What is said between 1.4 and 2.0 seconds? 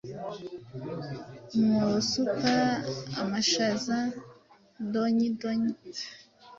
umwobo